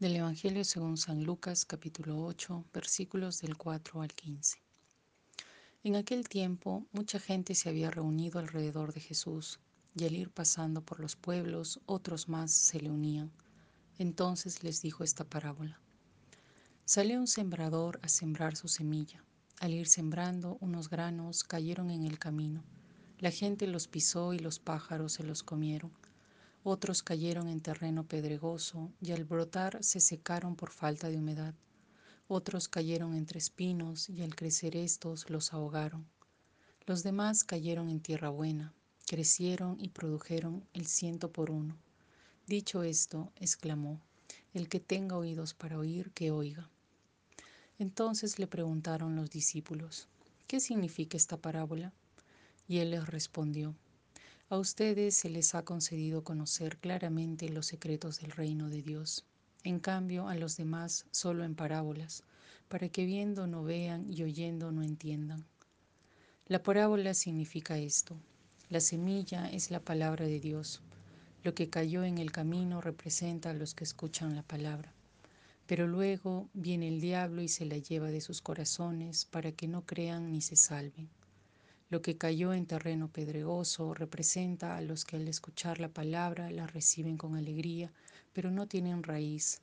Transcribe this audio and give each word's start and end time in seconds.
Del 0.00 0.16
Evangelio 0.16 0.64
según 0.64 0.96
San 0.96 1.24
Lucas 1.24 1.66
capítulo 1.66 2.24
8 2.24 2.64
versículos 2.72 3.42
del 3.42 3.58
4 3.58 4.00
al 4.00 4.08
15. 4.14 4.56
En 5.84 5.94
aquel 5.94 6.26
tiempo 6.26 6.86
mucha 6.90 7.20
gente 7.20 7.54
se 7.54 7.68
había 7.68 7.90
reunido 7.90 8.38
alrededor 8.38 8.94
de 8.94 9.02
Jesús, 9.02 9.60
y 9.94 10.06
al 10.06 10.14
ir 10.14 10.30
pasando 10.30 10.80
por 10.80 11.00
los 11.00 11.16
pueblos 11.16 11.80
otros 11.84 12.30
más 12.30 12.50
se 12.50 12.80
le 12.80 12.88
unían. 12.88 13.30
Entonces 13.98 14.64
les 14.64 14.80
dijo 14.80 15.04
esta 15.04 15.24
parábola. 15.24 15.78
Salió 16.86 17.20
un 17.20 17.26
sembrador 17.26 18.00
a 18.02 18.08
sembrar 18.08 18.56
su 18.56 18.68
semilla. 18.68 19.22
Al 19.58 19.74
ir 19.74 19.86
sembrando, 19.86 20.56
unos 20.62 20.88
granos 20.88 21.44
cayeron 21.44 21.90
en 21.90 22.04
el 22.04 22.18
camino. 22.18 22.64
La 23.18 23.30
gente 23.30 23.66
los 23.66 23.86
pisó 23.86 24.32
y 24.32 24.38
los 24.38 24.60
pájaros 24.60 25.12
se 25.12 25.24
los 25.24 25.42
comieron. 25.42 25.92
Otros 26.62 27.02
cayeron 27.02 27.48
en 27.48 27.60
terreno 27.60 28.04
pedregoso 28.06 28.92
y 29.00 29.12
al 29.12 29.24
brotar 29.24 29.82
se 29.82 29.98
secaron 29.98 30.56
por 30.56 30.70
falta 30.70 31.08
de 31.08 31.16
humedad. 31.16 31.54
Otros 32.28 32.68
cayeron 32.68 33.14
entre 33.14 33.38
espinos 33.38 34.10
y 34.10 34.22
al 34.22 34.34
crecer 34.34 34.76
estos 34.76 35.30
los 35.30 35.54
ahogaron. 35.54 36.06
Los 36.86 37.02
demás 37.02 37.44
cayeron 37.44 37.88
en 37.88 38.00
tierra 38.00 38.28
buena, 38.28 38.74
crecieron 39.06 39.80
y 39.80 39.88
produjeron 39.88 40.62
el 40.74 40.86
ciento 40.86 41.32
por 41.32 41.50
uno. 41.50 41.76
Dicho 42.46 42.82
esto, 42.82 43.32
exclamó, 43.36 44.00
El 44.52 44.68
que 44.68 44.80
tenga 44.80 45.16
oídos 45.16 45.54
para 45.54 45.78
oír, 45.78 46.10
que 46.12 46.30
oiga. 46.30 46.68
Entonces 47.78 48.38
le 48.38 48.46
preguntaron 48.46 49.16
los 49.16 49.30
discípulos, 49.30 50.08
¿qué 50.46 50.60
significa 50.60 51.16
esta 51.16 51.38
parábola? 51.38 51.94
Y 52.68 52.78
él 52.78 52.90
les 52.90 53.06
respondió, 53.06 53.74
a 54.50 54.58
ustedes 54.58 55.14
se 55.14 55.30
les 55.30 55.54
ha 55.54 55.64
concedido 55.64 56.24
conocer 56.24 56.76
claramente 56.78 57.48
los 57.48 57.66
secretos 57.66 58.18
del 58.18 58.32
reino 58.32 58.68
de 58.68 58.82
Dios. 58.82 59.24
En 59.62 59.78
cambio, 59.78 60.26
a 60.26 60.34
los 60.34 60.56
demás 60.56 61.06
solo 61.12 61.44
en 61.44 61.54
parábolas, 61.54 62.24
para 62.68 62.88
que 62.88 63.04
viendo 63.04 63.46
no 63.46 63.62
vean 63.62 64.12
y 64.12 64.24
oyendo 64.24 64.72
no 64.72 64.82
entiendan. 64.82 65.44
La 66.48 66.64
parábola 66.64 67.14
significa 67.14 67.78
esto. 67.78 68.16
La 68.70 68.80
semilla 68.80 69.48
es 69.48 69.70
la 69.70 69.78
palabra 69.78 70.26
de 70.26 70.40
Dios. 70.40 70.82
Lo 71.44 71.54
que 71.54 71.70
cayó 71.70 72.02
en 72.02 72.18
el 72.18 72.32
camino 72.32 72.80
representa 72.80 73.50
a 73.50 73.54
los 73.54 73.76
que 73.76 73.84
escuchan 73.84 74.34
la 74.34 74.42
palabra. 74.42 74.92
Pero 75.68 75.86
luego 75.86 76.48
viene 76.54 76.88
el 76.88 77.00
diablo 77.00 77.40
y 77.40 77.46
se 77.46 77.66
la 77.66 77.78
lleva 77.78 78.08
de 78.08 78.20
sus 78.20 78.42
corazones 78.42 79.26
para 79.26 79.52
que 79.52 79.68
no 79.68 79.86
crean 79.86 80.32
ni 80.32 80.40
se 80.40 80.56
salven. 80.56 81.08
Lo 81.90 82.02
que 82.02 82.16
cayó 82.16 82.54
en 82.54 82.66
terreno 82.66 83.08
pedregoso 83.08 83.94
representa 83.94 84.76
a 84.76 84.80
los 84.80 85.04
que 85.04 85.16
al 85.16 85.26
escuchar 85.26 85.80
la 85.80 85.88
palabra 85.88 86.48
la 86.48 86.68
reciben 86.68 87.16
con 87.16 87.34
alegría, 87.34 87.92
pero 88.32 88.52
no 88.52 88.68
tienen 88.68 89.02
raíz. 89.02 89.60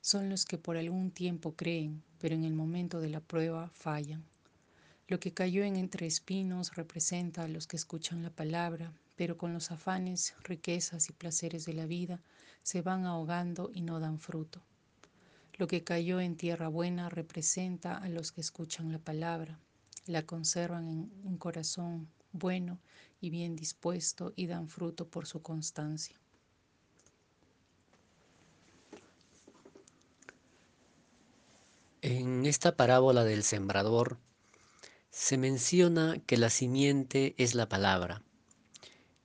Son 0.00 0.28
los 0.28 0.44
que 0.44 0.58
por 0.58 0.76
algún 0.76 1.12
tiempo 1.12 1.54
creen, 1.54 2.02
pero 2.18 2.34
en 2.34 2.42
el 2.42 2.52
momento 2.52 3.00
de 3.00 3.10
la 3.10 3.20
prueba 3.20 3.70
fallan. 3.74 4.24
Lo 5.06 5.20
que 5.20 5.34
cayó 5.34 5.62
en 5.62 5.76
entre 5.76 6.08
espinos 6.08 6.74
representa 6.74 7.44
a 7.44 7.48
los 7.48 7.68
que 7.68 7.76
escuchan 7.76 8.24
la 8.24 8.30
palabra, 8.30 8.92
pero 9.14 9.38
con 9.38 9.52
los 9.52 9.70
afanes, 9.70 10.34
riquezas 10.42 11.10
y 11.10 11.12
placeres 11.12 11.64
de 11.64 11.74
la 11.74 11.86
vida 11.86 12.20
se 12.64 12.82
van 12.82 13.06
ahogando 13.06 13.70
y 13.72 13.82
no 13.82 14.00
dan 14.00 14.18
fruto. 14.18 14.60
Lo 15.58 15.68
que 15.68 15.84
cayó 15.84 16.20
en 16.20 16.34
tierra 16.34 16.66
buena 16.66 17.08
representa 17.08 17.98
a 17.98 18.08
los 18.08 18.32
que 18.32 18.40
escuchan 18.40 18.90
la 18.90 18.98
palabra, 18.98 19.60
la 20.06 20.24
conservan 20.24 20.88
en 20.88 21.12
un 21.24 21.36
corazón 21.38 22.08
bueno 22.32 22.80
y 23.20 23.30
bien 23.30 23.56
dispuesto 23.56 24.32
y 24.36 24.46
dan 24.46 24.68
fruto 24.68 25.08
por 25.08 25.26
su 25.26 25.42
constancia. 25.42 26.18
En 32.00 32.46
esta 32.46 32.76
parábola 32.76 33.22
del 33.22 33.44
sembrador 33.44 34.18
se 35.10 35.38
menciona 35.38 36.18
que 36.26 36.36
la 36.36 36.50
simiente 36.50 37.34
es 37.38 37.54
la 37.54 37.68
palabra 37.68 38.22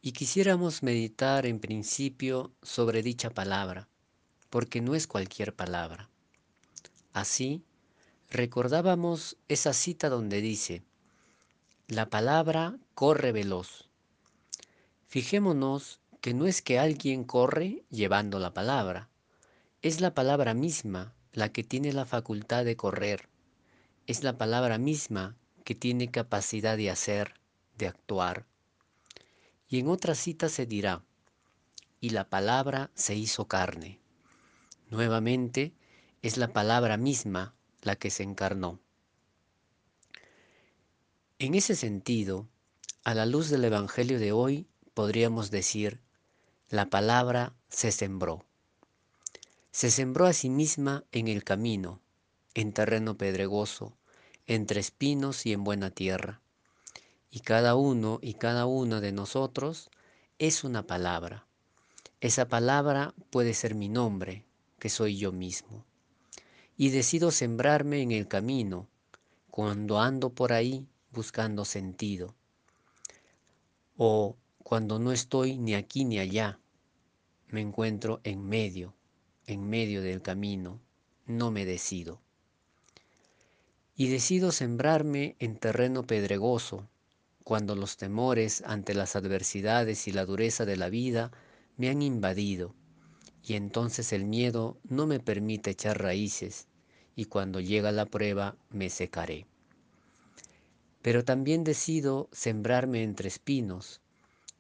y 0.02 0.12
quisiéramos 0.12 0.84
meditar 0.84 1.46
en 1.46 1.60
principio 1.60 2.54
sobre 2.62 3.02
dicha 3.02 3.30
palabra, 3.30 3.90
porque 4.50 4.80
no 4.80 4.96
es 4.96 5.08
cualquier 5.08 5.56
palabra. 5.56 6.10
Así, 7.14 7.64
recordábamos 8.30 9.38
esa 9.48 9.74
cita 9.74 10.10
donde 10.10 10.42
dice, 10.42 10.84
la 11.88 12.10
palabra 12.10 12.78
corre 12.94 13.32
veloz. 13.32 13.90
Fijémonos 15.08 16.02
que 16.20 16.34
no 16.34 16.46
es 16.46 16.62
que 16.62 16.80
alguien 16.80 17.24
corre 17.24 17.84
llevando 17.90 18.40
la 18.40 18.54
palabra, 18.54 19.10
es 19.82 20.02
la 20.02 20.14
palabra 20.14 20.54
misma 20.54 21.14
la 21.32 21.50
que 21.50 21.64
tiene 21.64 21.94
la 21.94 22.06
facultad 22.06 22.66
de 22.66 22.76
correr, 22.76 23.30
es 24.08 24.24
la 24.24 24.38
palabra 24.38 24.78
misma 24.78 25.36
que 25.64 25.76
tiene 25.76 26.10
capacidad 26.12 26.76
de 26.76 26.90
hacer, 26.90 27.36
de 27.78 27.88
actuar. 27.88 28.46
Y 29.70 29.80
en 29.80 29.88
otra 29.88 30.16
cita 30.16 30.50
se 30.50 30.66
dirá, 30.66 31.04
y 32.02 32.10
la 32.10 32.30
palabra 32.30 32.90
se 32.96 33.16
hizo 33.16 33.48
carne. 33.48 34.00
Nuevamente, 34.90 35.74
es 36.22 36.38
la 36.38 36.54
palabra 36.54 36.98
misma 36.98 37.54
la 37.82 37.96
que 37.96 38.10
se 38.10 38.24
encarnó. 38.24 38.80
En 41.40 41.54
ese 41.54 41.76
sentido, 41.76 42.48
a 43.04 43.14
la 43.14 43.26
luz 43.26 43.50
del 43.50 43.66
Evangelio 43.66 44.20
de 44.20 44.32
hoy, 44.32 44.68
podríamos 44.94 45.52
decir, 45.52 46.02
la 46.70 46.90
palabra 46.90 47.54
se 47.70 47.92
sembró. 47.92 48.46
Se 49.72 49.92
sembró 49.92 50.26
a 50.26 50.34
sí 50.34 50.50
misma 50.50 51.06
en 51.12 51.28
el 51.28 51.44
camino, 51.44 52.02
en 52.56 52.74
terreno 52.74 53.18
pedregoso, 53.18 53.96
entre 54.48 54.80
espinos 54.80 55.46
y 55.46 55.54
en 55.54 55.64
buena 55.64 55.92
tierra. 55.92 56.42
Y 57.30 57.42
cada 57.42 57.76
uno 57.76 58.20
y 58.22 58.34
cada 58.34 58.66
una 58.66 59.00
de 59.00 59.12
nosotros 59.12 59.92
es 60.40 60.64
una 60.64 60.88
palabra. 60.88 61.46
Esa 62.20 62.48
palabra 62.48 63.14
puede 63.30 63.54
ser 63.54 63.76
mi 63.76 63.90
nombre, 63.90 64.44
que 64.80 64.90
soy 64.90 65.18
yo 65.18 65.32
mismo 65.32 65.86
y 66.78 66.90
decido 66.90 67.32
sembrarme 67.32 68.02
en 68.02 68.12
el 68.12 68.28
camino 68.28 68.88
cuando 69.50 70.00
ando 70.00 70.30
por 70.30 70.54
ahí 70.54 70.88
buscando 71.12 71.66
sentido 71.66 72.36
o 73.98 74.38
cuando 74.60 75.00
no 75.00 75.12
estoy 75.12 75.58
ni 75.58 75.74
aquí 75.74 76.06
ni 76.06 76.20
allá, 76.20 76.60
me 77.48 77.62
encuentro 77.62 78.22
en 78.24 78.46
medio, 78.48 78.94
en 79.48 79.68
medio 79.68 80.02
del 80.02 80.22
camino, 80.22 80.80
no 81.26 81.52
me 81.52 81.66
decido. 81.66 82.22
Y 83.96 84.10
decido 84.10 84.52
sembrarme 84.52 85.36
en 85.40 85.58
terreno 85.58 86.04
pedregoso, 86.06 86.88
cuando 87.44 87.76
los 87.76 87.98
temores 87.98 88.62
ante 88.68 88.94
las 88.94 89.16
adversidades 89.16 90.08
y 90.08 90.12
la 90.12 90.26
dureza 90.26 90.66
de 90.66 90.76
la 90.76 90.90
vida 90.90 91.32
me 91.78 91.90
han 91.90 92.02
invadido 92.02 92.76
y 93.48 93.56
entonces 93.56 94.12
el 94.12 94.26
miedo 94.26 94.78
no 94.90 95.08
me 95.08 95.22
permite 95.22 95.72
echar 95.72 96.02
raíces 96.02 96.68
y 97.16 97.26
cuando 97.26 97.62
llega 97.62 97.94
la 97.94 98.06
prueba 98.06 98.58
me 98.72 98.90
secaré. 98.90 99.46
Pero 101.02 101.24
también 101.24 101.64
decido 101.64 102.28
sembrarme 102.34 103.04
entre 103.04 103.30
espinos, 103.30 104.02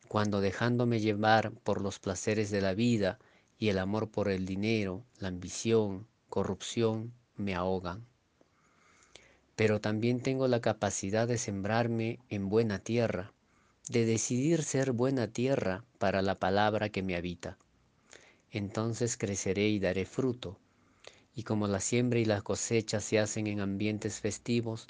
cuando 0.07 0.39
dejándome 0.39 1.01
llevar 1.01 1.51
por 1.51 1.81
los 1.81 1.99
placeres 1.99 2.49
de 2.49 2.61
la 2.61 2.73
vida 2.73 3.19
y 3.59 3.67
el 3.67 3.77
amor 3.77 4.09
por 4.09 4.29
el 4.29 4.45
dinero, 4.45 5.03
la 5.19 5.27
ambición, 5.27 6.07
corrupción, 6.29 7.11
me 7.35 7.55
ahogan. 7.55 8.05
Pero 9.57 9.81
también 9.81 10.21
tengo 10.21 10.47
la 10.47 10.61
capacidad 10.61 11.27
de 11.27 11.37
sembrarme 11.37 12.19
en 12.29 12.47
buena 12.47 12.79
tierra, 12.79 13.33
de 13.89 14.05
decidir 14.05 14.63
ser 14.63 14.93
buena 14.93 15.27
tierra 15.27 15.83
para 15.97 16.21
la 16.21 16.35
palabra 16.35 16.87
que 16.87 17.03
me 17.03 17.17
habita 17.17 17.57
entonces 18.51 19.17
creceré 19.17 19.67
y 19.69 19.79
daré 19.79 20.05
fruto. 20.05 20.57
Y 21.35 21.43
como 21.43 21.67
la 21.67 21.79
siembra 21.79 22.19
y 22.19 22.25
la 22.25 22.41
cosecha 22.41 22.99
se 22.99 23.19
hacen 23.19 23.47
en 23.47 23.59
ambientes 23.59 24.19
festivos, 24.19 24.87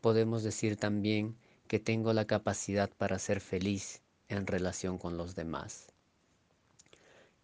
podemos 0.00 0.42
decir 0.42 0.76
también 0.76 1.36
que 1.68 1.78
tengo 1.78 2.12
la 2.12 2.26
capacidad 2.26 2.90
para 2.90 3.18
ser 3.18 3.40
feliz 3.40 4.02
en 4.28 4.46
relación 4.46 4.98
con 4.98 5.16
los 5.16 5.34
demás. 5.34 5.92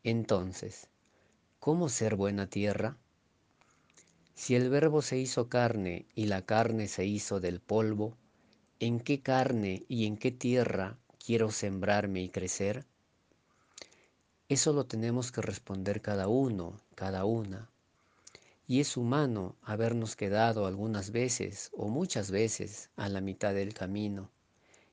Entonces, 0.03 0.89
¿cómo 1.59 1.89
ser 1.89 2.17
buena 2.17 2.49
tierra? 2.49 2.97
Si 4.35 4.55
el 4.55 4.71
verbo 4.71 5.03
se 5.03 5.19
hizo 5.19 5.49
carne 5.49 6.07
y 6.15 6.25
la 6.27 6.47
carne 6.47 6.89
se 6.89 7.05
hizo 7.05 7.41
del 7.41 7.61
polvo, 7.61 8.17
¿en 8.79 8.99
qué 8.99 9.21
carne 9.21 9.85
y 9.89 10.07
en 10.07 10.17
qué 10.17 10.31
tierra 10.31 10.99
quiero 11.25 11.51
sembrarme 11.51 12.23
y 12.23 12.31
crecer? 12.31 12.87
Eso 14.51 14.73
lo 14.73 14.85
tenemos 14.85 15.31
que 15.31 15.43
responder 15.43 16.03
cada 16.03 16.27
uno, 16.27 16.75
cada 16.97 17.25
una. 17.25 17.71
Y 18.67 18.81
es 18.81 18.97
humano 18.97 19.55
habernos 19.63 20.17
quedado 20.17 20.67
algunas 20.67 21.13
veces 21.13 21.71
o 21.73 21.87
muchas 21.87 22.33
veces 22.33 22.91
a 22.97 23.09
la 23.09 23.21
mitad 23.21 23.55
del 23.55 23.75
camino. 23.75 24.29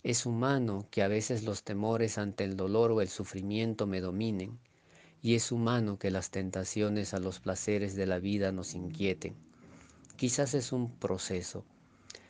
Es 0.04 0.28
humano 0.28 0.86
que 0.92 1.02
a 1.02 1.08
veces 1.08 1.42
los 1.44 1.64
temores 1.64 2.20
ante 2.20 2.44
el 2.44 2.56
dolor 2.56 2.92
o 2.92 3.02
el 3.02 3.10
sufrimiento 3.10 3.88
me 3.88 4.00
dominen 4.00 4.60
y 5.24 5.34
es 5.34 5.52
humano 5.52 5.98
que 5.98 6.12
las 6.12 6.30
tentaciones 6.30 7.16
a 7.16 7.20
los 7.20 7.40
placeres 7.40 7.96
de 7.96 8.06
la 8.06 8.20
vida 8.20 8.52
nos 8.52 8.76
inquieten. 8.76 9.36
Quizás 10.18 10.54
es 10.54 10.72
un 10.72 10.92
proceso, 10.92 11.66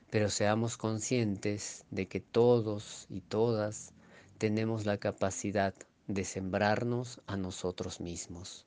pero 0.09 0.29
seamos 0.29 0.77
conscientes 0.77 1.83
de 1.91 2.07
que 2.07 2.21
todos 2.21 3.05
y 3.09 3.19
todas 3.19 3.91
tenemos 4.37 4.85
la 4.85 4.97
capacidad 4.97 5.73
de 6.07 6.23
sembrarnos 6.23 7.21
a 7.27 7.35
nosotros 7.35 7.99
mismos. 7.99 8.65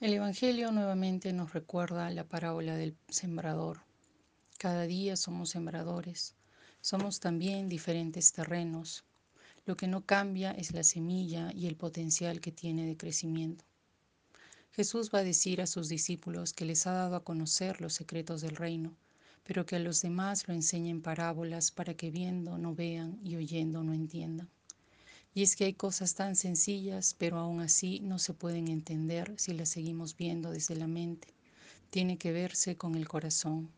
El 0.00 0.12
Evangelio 0.14 0.72
nuevamente 0.72 1.32
nos 1.32 1.52
recuerda 1.52 2.10
la 2.10 2.24
parábola 2.24 2.76
del 2.76 2.96
sembrador. 3.08 3.82
Cada 4.58 4.84
día 4.84 5.16
somos 5.16 5.50
sembradores, 5.50 6.34
somos 6.80 7.20
también 7.20 7.68
diferentes 7.68 8.32
terrenos. 8.32 9.04
Lo 9.66 9.76
que 9.76 9.86
no 9.86 10.04
cambia 10.04 10.52
es 10.52 10.72
la 10.72 10.82
semilla 10.82 11.52
y 11.54 11.66
el 11.66 11.76
potencial 11.76 12.40
que 12.40 12.50
tiene 12.50 12.86
de 12.86 12.96
crecimiento. 12.96 13.64
Jesús 14.72 15.10
va 15.14 15.18
a 15.18 15.24
decir 15.24 15.60
a 15.60 15.66
sus 15.66 15.88
discípulos 15.88 16.52
que 16.52 16.64
les 16.64 16.86
ha 16.86 16.92
dado 16.92 17.16
a 17.16 17.24
conocer 17.24 17.80
los 17.80 17.92
secretos 17.92 18.40
del 18.40 18.56
reino, 18.56 18.96
pero 19.44 19.66
que 19.66 19.76
a 19.76 19.80
los 19.80 20.02
demás 20.02 20.46
lo 20.48 20.54
enseña 20.54 20.90
en 20.90 21.02
parábolas 21.02 21.70
para 21.70 21.94
que 21.94 22.10
viendo 22.10 22.58
no 22.58 22.74
vean 22.74 23.18
y 23.22 23.36
oyendo 23.36 23.82
no 23.82 23.94
entiendan. 23.94 24.48
Y 25.34 25.42
es 25.42 25.54
que 25.54 25.64
hay 25.64 25.74
cosas 25.74 26.14
tan 26.14 26.34
sencillas, 26.34 27.14
pero 27.16 27.38
aún 27.38 27.60
así 27.60 28.00
no 28.00 28.18
se 28.18 28.34
pueden 28.34 28.68
entender 28.68 29.32
si 29.36 29.52
las 29.52 29.68
seguimos 29.68 30.16
viendo 30.16 30.50
desde 30.50 30.74
la 30.74 30.88
mente. 30.88 31.28
Tiene 31.90 32.18
que 32.18 32.32
verse 32.32 32.76
con 32.76 32.94
el 32.96 33.06
corazón. 33.06 33.70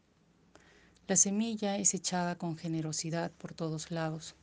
La 1.09 1.17
semilla 1.17 1.77
es 1.77 1.93
echada 1.95 2.37
con 2.39 2.57
generosidad 2.57 3.33
por 3.33 3.53
todos 3.53 3.91
lados. 3.91 4.35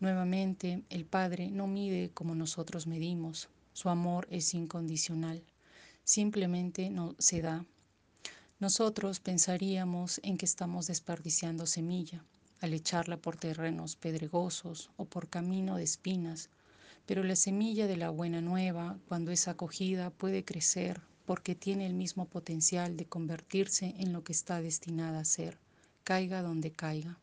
Nuevamente, 0.00 0.82
el 0.90 1.04
Padre 1.04 1.50
no 1.50 1.66
mide 1.68 2.10
como 2.12 2.34
nosotros 2.34 2.86
medimos. 2.86 3.48
Su 3.72 3.88
amor 3.88 4.26
es 4.30 4.54
incondicional. 4.54 5.44
Simplemente 6.02 6.90
no 6.90 7.14
se 7.18 7.42
da. 7.42 7.64
Nosotros 8.60 9.18
pensaríamos 9.18 10.20
en 10.22 10.38
que 10.38 10.46
estamos 10.46 10.86
desperdiciando 10.86 11.66
semilla, 11.66 12.24
al 12.60 12.72
echarla 12.72 13.16
por 13.16 13.36
terrenos 13.36 13.96
pedregosos 13.96 14.90
o 14.96 15.06
por 15.06 15.28
camino 15.28 15.76
de 15.76 15.82
espinas, 15.82 16.50
pero 17.04 17.24
la 17.24 17.34
semilla 17.34 17.88
de 17.88 17.96
la 17.96 18.10
buena 18.10 18.40
nueva, 18.40 18.96
cuando 19.08 19.32
es 19.32 19.48
acogida, 19.48 20.10
puede 20.10 20.44
crecer 20.44 21.00
porque 21.26 21.56
tiene 21.56 21.84
el 21.84 21.94
mismo 21.94 22.26
potencial 22.26 22.96
de 22.96 23.06
convertirse 23.06 23.92
en 23.98 24.12
lo 24.12 24.22
que 24.22 24.32
está 24.32 24.62
destinada 24.62 25.18
a 25.18 25.24
ser, 25.24 25.58
caiga 26.04 26.40
donde 26.40 26.70
caiga. 26.70 27.18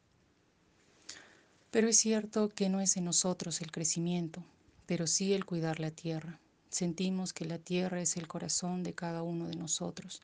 Pero 1.72 1.88
es 1.88 1.96
cierto 1.96 2.50
que 2.50 2.68
no 2.68 2.82
es 2.82 2.98
en 2.98 3.06
nosotros 3.06 3.62
el 3.62 3.72
crecimiento, 3.72 4.44
pero 4.86 5.08
sí 5.08 5.32
el 5.34 5.46
cuidar 5.46 5.80
la 5.80 5.92
tierra. 5.92 6.40
Sentimos 6.70 7.32
que 7.32 7.46
la 7.46 7.58
tierra 7.58 8.02
es 8.02 8.18
el 8.18 8.28
corazón 8.28 8.84
de 8.84 8.94
cada 8.94 9.24
uno 9.24 9.48
de 9.48 9.56
nosotros 9.56 10.22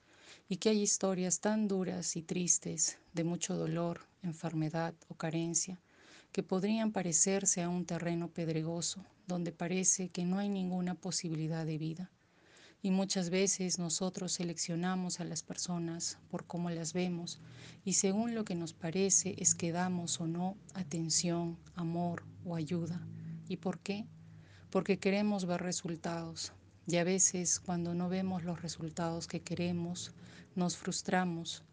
y 0.49 0.57
que 0.57 0.69
hay 0.69 0.81
historias 0.81 1.39
tan 1.39 1.67
duras 1.67 2.15
y 2.15 2.21
tristes, 2.21 2.99
de 3.13 3.23
mucho 3.23 3.55
dolor, 3.55 4.01
enfermedad 4.23 4.93
o 5.07 5.15
carencia, 5.15 5.79
que 6.31 6.43
podrían 6.43 6.91
parecerse 6.91 7.61
a 7.63 7.69
un 7.69 7.85
terreno 7.85 8.29
pedregoso, 8.29 9.03
donde 9.27 9.51
parece 9.51 10.09
que 10.09 10.25
no 10.25 10.39
hay 10.39 10.49
ninguna 10.49 10.95
posibilidad 10.95 11.65
de 11.65 11.77
vida. 11.77 12.11
Y 12.81 12.91
muchas 12.91 13.29
veces 13.29 13.79
nosotros 13.79 14.33
seleccionamos 14.33 15.19
a 15.19 15.25
las 15.25 15.41
personas 15.41 16.19
por 16.29 16.45
cómo 16.45 16.69
las 16.69 16.93
vemos 16.93 17.41
y 17.83 17.93
según 17.93 18.35
lo 18.35 18.45
que 18.45 18.55
nos 18.55 18.73
parece 18.73 19.35
es 19.37 19.55
que 19.55 19.71
damos 19.71 20.21
o 20.21 20.27
no 20.27 20.55
atención, 20.75 21.57
amor 21.75 22.23
o 22.45 22.55
ayuda. 22.55 23.01
¿Y 23.49 23.57
por 23.57 23.79
qué? 23.79 24.05
Porque 24.69 24.99
queremos 24.99 25.45
ver 25.45 25.61
resultados. 25.61 26.53
Y 26.87 26.95
a 26.95 27.03
veces 27.03 27.59
cuando 27.59 27.93
no 27.93 28.07
vemos 28.07 28.45
los 28.45 28.61
resultados 28.61 29.27
que 29.27 29.41
queremos, 29.41 30.13
nos 30.55 30.77
frustramos 30.77 31.63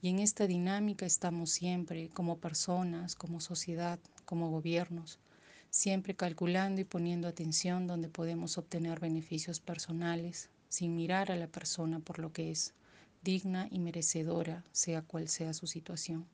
y 0.00 0.08
en 0.08 0.18
esta 0.18 0.46
dinámica 0.46 1.04
estamos 1.04 1.50
siempre 1.50 2.08
como 2.08 2.38
personas, 2.38 3.14
como 3.14 3.40
sociedad, 3.40 4.00
como 4.24 4.50
gobiernos, 4.50 5.20
siempre 5.68 6.16
calculando 6.16 6.80
y 6.80 6.84
poniendo 6.84 7.28
atención 7.28 7.86
donde 7.86 8.08
podemos 8.08 8.56
obtener 8.56 8.98
beneficios 8.98 9.60
personales, 9.60 10.48
sin 10.70 10.96
mirar 10.96 11.30
a 11.30 11.36
la 11.36 11.46
persona 11.48 12.00
por 12.00 12.18
lo 12.18 12.32
que 12.32 12.50
es, 12.50 12.72
digna 13.22 13.68
y 13.70 13.78
merecedora, 13.78 14.64
sea 14.72 15.02
cual 15.02 15.28
sea 15.28 15.52
su 15.52 15.66
situación. 15.66 16.26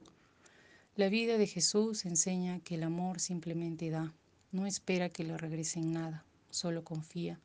La 0.97 1.09
vida 1.09 1.39
de 1.39 1.47
Jesús 1.47 2.07
enseña 2.07 2.61
que 2.61 2.77
el 2.77 2.85
amor 2.85 3.19
simplemente 3.19 3.91
da, 3.91 4.15
no 4.53 4.65
espera 4.65 5.11
que 5.11 5.25
le 5.25 5.37
regresen 5.37 5.93
nada, 5.93 6.25
solo 6.51 6.85
confía. 6.85 7.39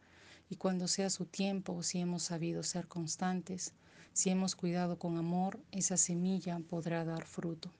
Y 0.49 0.55
cuando 0.55 0.87
sea 0.87 1.09
su 1.09 1.25
tiempo, 1.25 1.83
si 1.83 1.99
hemos 1.99 2.23
sabido 2.23 2.63
ser 2.63 2.87
constantes, 2.87 3.73
si 4.13 4.29
hemos 4.29 4.55
cuidado 4.55 4.99
con 4.99 5.17
amor, 5.17 5.59
esa 5.71 5.97
semilla 5.97 6.59
podrá 6.59 7.03
dar 7.03 7.25
fruto. 7.25 7.71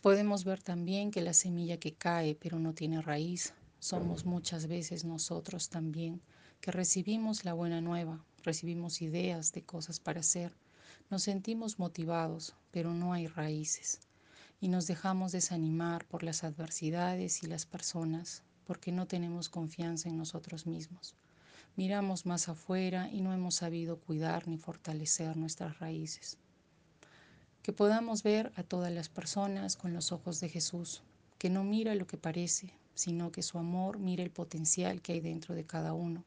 Podemos 0.00 0.44
ver 0.44 0.62
también 0.62 1.10
que 1.10 1.20
la 1.20 1.34
semilla 1.34 1.78
que 1.78 1.94
cae 1.94 2.34
pero 2.34 2.58
no 2.58 2.72
tiene 2.72 3.02
raíz, 3.02 3.52
somos 3.80 4.24
muchas 4.24 4.66
veces 4.66 5.04
nosotros 5.04 5.68
también, 5.68 6.22
que 6.60 6.70
recibimos 6.70 7.44
la 7.44 7.52
buena 7.52 7.80
nueva, 7.80 8.24
recibimos 8.42 9.02
ideas 9.02 9.52
de 9.52 9.62
cosas 9.62 10.00
para 10.00 10.20
hacer, 10.20 10.56
nos 11.10 11.24
sentimos 11.24 11.78
motivados, 11.78 12.54
pero 12.70 12.94
no 12.94 13.12
hay 13.12 13.26
raíces, 13.26 14.00
y 14.60 14.68
nos 14.68 14.86
dejamos 14.86 15.32
desanimar 15.32 16.06
por 16.06 16.22
las 16.22 16.44
adversidades 16.44 17.42
y 17.42 17.46
las 17.46 17.66
personas, 17.66 18.42
porque 18.66 18.92
no 18.92 19.06
tenemos 19.06 19.48
confianza 19.48 20.08
en 20.08 20.18
nosotros 20.18 20.66
mismos. 20.66 21.14
Miramos 21.76 22.26
más 22.26 22.48
afuera 22.48 23.08
y 23.12 23.20
no 23.20 23.32
hemos 23.32 23.56
sabido 23.56 23.98
cuidar 24.00 24.48
ni 24.48 24.58
fortalecer 24.58 25.36
nuestras 25.36 25.78
raíces. 25.78 26.38
Que 27.62 27.72
podamos 27.72 28.22
ver 28.22 28.52
a 28.56 28.62
todas 28.62 28.92
las 28.92 29.08
personas 29.08 29.76
con 29.76 29.92
los 29.92 30.10
ojos 30.10 30.40
de 30.40 30.48
Jesús, 30.48 31.02
que 31.38 31.50
no 31.50 31.64
mira 31.64 31.94
lo 31.94 32.06
que 32.06 32.16
parece, 32.16 32.72
sino 32.94 33.30
que 33.30 33.42
su 33.42 33.58
amor 33.58 33.98
mira 33.98 34.22
el 34.22 34.30
potencial 34.30 35.02
que 35.02 35.12
hay 35.12 35.20
dentro 35.20 35.54
de 35.54 35.64
cada 35.64 35.92
uno. 35.92 36.24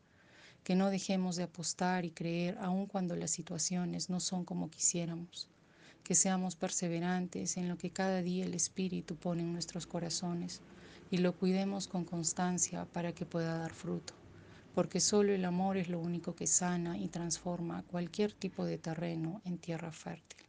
Que 0.64 0.76
no 0.76 0.90
dejemos 0.90 1.36
de 1.36 1.44
apostar 1.44 2.06
y 2.06 2.12
creer 2.12 2.58
aun 2.60 2.86
cuando 2.86 3.16
las 3.16 3.32
situaciones 3.32 4.10
no 4.10 4.20
son 4.20 4.46
como 4.46 4.70
quisiéramos. 4.70 5.48
Que 6.04 6.14
seamos 6.14 6.56
perseverantes 6.56 7.58
en 7.58 7.68
lo 7.70 7.78
que 7.78 7.90
cada 7.90 8.22
día 8.22 8.46
el 8.46 8.54
Espíritu 8.54 9.16
pone 9.16 9.42
en 9.42 9.54
nuestros 9.54 9.88
corazones 9.88 10.62
y 11.10 11.18
lo 11.18 11.34
cuidemos 11.34 11.88
con 11.88 12.06
constancia 12.06 12.86
para 12.86 13.14
que 13.14 13.26
pueda 13.26 13.58
dar 13.58 13.74
fruto 13.74 14.14
porque 14.74 15.00
solo 15.00 15.34
el 15.34 15.46
amor 15.46 15.78
es 15.78 15.90
lo 15.90 16.00
único 16.00 16.36
que 16.36 16.48
sana 16.48 16.98
y 16.98 17.10
transforma 17.10 17.84
cualquier 17.84 18.34
tipo 18.34 18.66
de 18.66 18.78
terreno 18.78 19.42
en 19.44 19.58
tierra 19.58 19.92
fértil. 19.92 20.49